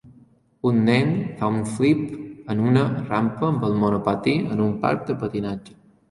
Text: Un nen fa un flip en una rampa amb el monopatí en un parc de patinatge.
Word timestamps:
Un 0.67 0.77
nen 0.85 1.09
fa 1.41 1.49
un 1.57 1.57
flip 1.73 1.99
en 2.53 2.63
una 2.69 2.85
rampa 3.09 3.47
amb 3.49 3.67
el 3.67 3.77
monopatí 3.83 4.33
en 4.55 4.63
un 4.69 4.73
parc 4.87 5.05
de 5.11 5.17
patinatge. 5.25 5.77